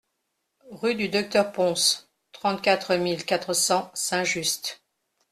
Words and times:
Rue 0.71 0.95
du 0.95 1.09
Docteur 1.09 1.51
Pons, 1.51 1.75
trente-quatre 2.31 2.95
mille 2.95 3.23
quatre 3.23 3.53
cents 3.53 3.91
Saint-Just 3.93 4.81